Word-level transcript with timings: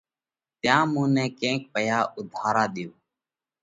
تيام 0.59 0.85
مُون 0.93 1.09
نئہ 1.15 1.25
ڪينڪ 1.39 1.61
پئِيها 1.73 1.99
اُوڌارا 2.15 2.63
ۮيو۔ 2.73 2.91